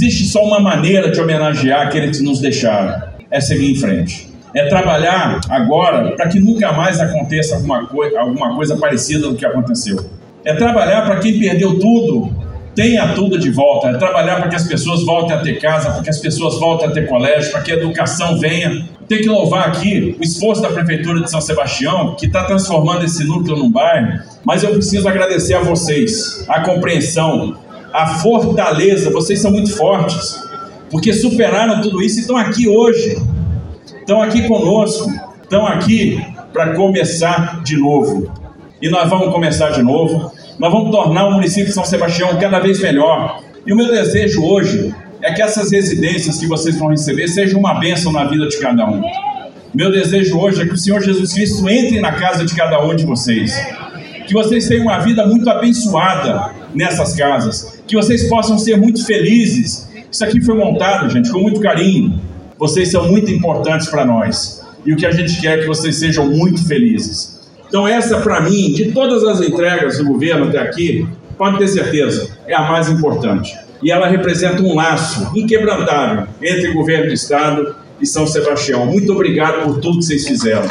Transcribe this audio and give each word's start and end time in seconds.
existe 0.00 0.24
só 0.24 0.42
uma 0.42 0.58
maneira 0.58 1.10
de 1.10 1.20
homenagear 1.20 1.86
aqueles 1.86 2.18
que 2.18 2.24
nos 2.24 2.40
deixaram: 2.40 3.02
é 3.30 3.40
seguir 3.40 3.72
em 3.72 3.76
frente. 3.76 4.30
É 4.54 4.66
trabalhar 4.66 5.40
agora 5.48 6.16
para 6.16 6.26
que 6.28 6.40
nunca 6.40 6.72
mais 6.72 6.98
aconteça 6.98 7.54
alguma, 7.54 7.86
coi 7.86 8.16
alguma 8.16 8.56
coisa 8.56 8.76
parecida 8.76 9.28
do 9.28 9.36
que 9.36 9.46
aconteceu. 9.46 10.04
É 10.44 10.54
trabalhar 10.54 11.02
para 11.02 11.20
quem 11.20 11.38
perdeu 11.38 11.78
tudo 11.78 12.50
tenha 12.74 13.14
tudo 13.14 13.38
de 13.38 13.50
volta, 13.50 13.88
é 13.88 13.98
trabalhar 13.98 14.36
para 14.36 14.48
que 14.48 14.56
as 14.56 14.66
pessoas 14.66 15.04
voltem 15.04 15.36
a 15.36 15.40
ter 15.40 15.60
casa, 15.60 15.90
para 15.90 16.02
que 16.02 16.10
as 16.10 16.18
pessoas 16.18 16.58
voltem 16.58 16.88
a 16.88 16.90
ter 16.92 17.06
colégio, 17.08 17.50
para 17.50 17.60
que 17.60 17.72
a 17.72 17.74
educação 17.74 18.38
venha. 18.38 18.88
Tem 19.08 19.18
que 19.18 19.28
louvar 19.28 19.68
aqui 19.68 20.16
o 20.18 20.22
esforço 20.22 20.62
da 20.62 20.68
Prefeitura 20.68 21.20
de 21.20 21.30
São 21.30 21.40
Sebastião, 21.40 22.14
que 22.14 22.26
está 22.26 22.44
transformando 22.44 23.04
esse 23.04 23.24
núcleo 23.24 23.56
num 23.56 23.70
bairro, 23.70 24.20
mas 24.44 24.62
eu 24.62 24.70
preciso 24.70 25.08
agradecer 25.08 25.54
a 25.54 25.60
vocês, 25.60 26.44
a 26.48 26.60
compreensão, 26.60 27.56
a 27.92 28.06
fortaleza, 28.06 29.10
vocês 29.10 29.40
são 29.40 29.50
muito 29.50 29.74
fortes, 29.76 30.42
porque 30.90 31.12
superaram 31.12 31.80
tudo 31.80 32.02
isso 32.02 32.18
e 32.18 32.20
estão 32.22 32.36
aqui 32.36 32.68
hoje, 32.68 33.20
estão 33.98 34.22
aqui 34.22 34.46
conosco, 34.46 35.10
estão 35.42 35.66
aqui 35.66 36.24
para 36.52 36.74
começar 36.74 37.62
de 37.62 37.76
novo. 37.76 38.30
E 38.80 38.88
nós 38.88 39.08
vamos 39.08 39.32
começar 39.32 39.70
de 39.70 39.82
novo. 39.82 40.32
Nós 40.58 40.72
vamos 40.72 40.90
tornar 40.90 41.26
o 41.26 41.32
município 41.32 41.66
de 41.66 41.72
São 41.72 41.84
Sebastião 41.84 42.36
cada 42.38 42.58
vez 42.58 42.80
melhor. 42.80 43.40
E 43.66 43.72
o 43.72 43.76
meu 43.76 43.90
desejo 43.90 44.42
hoje 44.42 44.94
é 45.22 45.32
que 45.32 45.42
essas 45.42 45.70
residências 45.70 46.38
que 46.38 46.46
vocês 46.46 46.78
vão 46.78 46.88
receber 46.88 47.28
sejam 47.28 47.60
uma 47.60 47.74
bênção 47.74 48.10
na 48.10 48.24
vida 48.24 48.48
de 48.48 48.58
cada 48.58 48.86
um. 48.86 49.02
Meu 49.74 49.92
desejo 49.92 50.38
hoje 50.38 50.62
é 50.62 50.66
que 50.66 50.72
o 50.72 50.76
Senhor 50.76 51.00
Jesus 51.00 51.32
Cristo 51.32 51.68
entre 51.68 52.00
na 52.00 52.12
casa 52.12 52.44
de 52.44 52.54
cada 52.54 52.82
um 52.84 52.96
de 52.96 53.04
vocês. 53.04 53.54
Que 54.26 54.32
vocês 54.32 54.66
tenham 54.66 54.84
uma 54.84 54.98
vida 54.98 55.26
muito 55.26 55.48
abençoada 55.48 56.59
nessas 56.74 57.14
casas. 57.14 57.80
Que 57.86 57.96
vocês 57.96 58.28
possam 58.28 58.58
ser 58.58 58.76
muito 58.76 59.04
felizes. 59.04 59.88
Isso 60.10 60.24
aqui 60.24 60.40
foi 60.40 60.56
montado, 60.56 61.08
gente, 61.10 61.30
com 61.30 61.40
muito 61.40 61.60
carinho. 61.60 62.20
Vocês 62.58 62.90
são 62.90 63.08
muito 63.08 63.30
importantes 63.30 63.88
para 63.88 64.04
nós. 64.04 64.62
E 64.84 64.92
o 64.92 64.96
que 64.96 65.06
a 65.06 65.10
gente 65.10 65.40
quer 65.40 65.58
é 65.58 65.60
que 65.62 65.66
vocês 65.66 65.96
sejam 65.96 66.28
muito 66.28 66.66
felizes. 66.66 67.40
Então, 67.68 67.86
essa, 67.86 68.20
para 68.20 68.40
mim, 68.40 68.72
de 68.72 68.92
todas 68.92 69.22
as 69.24 69.40
entregas 69.40 69.98
do 69.98 70.04
governo 70.04 70.48
até 70.48 70.58
aqui, 70.58 71.06
pode 71.38 71.58
ter 71.58 71.68
certeza, 71.68 72.28
é 72.46 72.54
a 72.54 72.62
mais 72.62 72.88
importante. 72.88 73.56
E 73.82 73.90
ela 73.90 74.08
representa 74.08 74.62
um 74.62 74.74
laço 74.74 75.30
inquebrantável 75.34 76.26
entre 76.42 76.68
o 76.70 76.74
governo 76.74 77.06
do 77.06 77.14
Estado 77.14 77.74
e 78.00 78.06
São 78.06 78.26
Sebastião. 78.26 78.86
Muito 78.86 79.12
obrigado 79.12 79.64
por 79.64 79.80
tudo 79.80 79.98
que 79.98 80.04
vocês 80.04 80.26
fizeram. 80.26 80.68